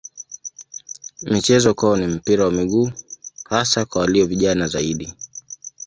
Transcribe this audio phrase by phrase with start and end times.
[1.21, 2.91] Michezo kwao ni mpira wa miguu
[3.43, 5.13] hasa kwa walio vijana zaidi.